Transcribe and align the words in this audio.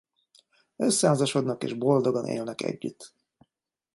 Összeházasodnak 0.75 1.63
és 1.63 1.73
boldogan 1.73 2.25
élnek 2.25 2.61
együtt. 2.61 3.13